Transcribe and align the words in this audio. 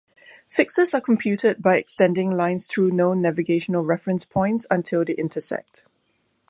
Fixes 0.47 0.95
are 0.95 0.99
computed 0.99 1.61
by 1.61 1.75
extending 1.77 2.31
lines 2.35 2.65
through 2.65 2.89
known 2.89 3.21
navigational 3.21 3.85
reference 3.85 4.25
points 4.25 4.65
until 4.71 5.05
they 5.05 5.13
intersect. 5.13 5.85